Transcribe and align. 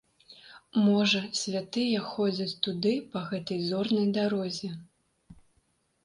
Можа, 0.85 1.19
святыя 1.39 1.99
ходзяць 2.13 2.57
туды 2.67 2.93
па 3.15 3.21
гэтай 3.33 3.59
зорнай 3.67 4.07
дарозе. 4.17 4.71